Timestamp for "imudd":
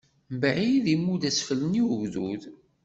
0.95-1.23